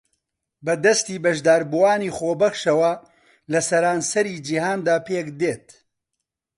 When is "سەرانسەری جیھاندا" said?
3.69-4.95